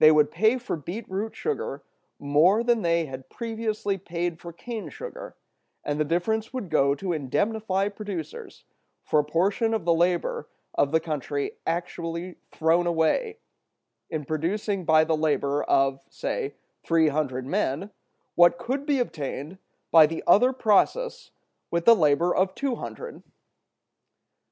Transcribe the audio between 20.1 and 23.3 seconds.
other process with the labor of two hundred.